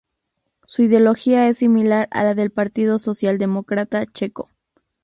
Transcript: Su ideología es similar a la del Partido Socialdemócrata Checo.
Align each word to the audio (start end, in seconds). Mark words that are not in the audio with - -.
Su 0.65 0.81
ideología 0.81 1.47
es 1.47 1.57
similar 1.59 2.07
a 2.09 2.23
la 2.23 2.33
del 2.33 2.49
Partido 2.49 2.97
Socialdemócrata 2.97 4.07
Checo. 4.07 4.49